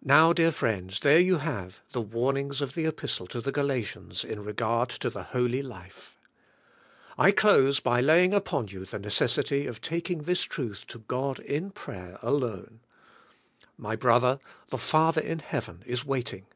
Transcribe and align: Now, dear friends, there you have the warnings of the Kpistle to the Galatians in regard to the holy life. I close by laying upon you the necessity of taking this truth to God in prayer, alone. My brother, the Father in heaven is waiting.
Now, 0.00 0.32
dear 0.32 0.52
friends, 0.52 1.00
there 1.00 1.18
you 1.18 1.38
have 1.38 1.80
the 1.90 2.00
warnings 2.00 2.60
of 2.60 2.74
the 2.74 2.84
Kpistle 2.86 3.28
to 3.30 3.40
the 3.40 3.50
Galatians 3.50 4.22
in 4.22 4.44
regard 4.44 4.88
to 4.90 5.10
the 5.10 5.24
holy 5.24 5.60
life. 5.60 6.16
I 7.18 7.32
close 7.32 7.80
by 7.80 8.00
laying 8.00 8.32
upon 8.32 8.68
you 8.68 8.84
the 8.84 9.00
necessity 9.00 9.66
of 9.66 9.80
taking 9.80 10.22
this 10.22 10.44
truth 10.44 10.84
to 10.86 11.00
God 11.00 11.40
in 11.40 11.72
prayer, 11.72 12.16
alone. 12.22 12.78
My 13.76 13.96
brother, 13.96 14.38
the 14.68 14.78
Father 14.78 15.20
in 15.20 15.40
heaven 15.40 15.82
is 15.84 16.04
waiting. 16.04 16.46